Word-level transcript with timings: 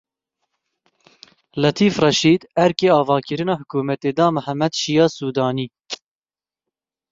Letîf 1.61 1.95
Reşîd 2.03 2.41
erkê 2.63 2.89
avakirina 2.99 3.53
hikûmetê 3.61 4.11
da 4.17 4.27
Mihemed 4.35 4.73
Şiya 4.81 5.07
Sûdanî. 5.17 5.67